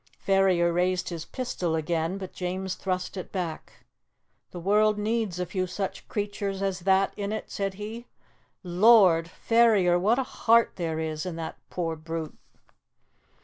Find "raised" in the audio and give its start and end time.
0.73-1.09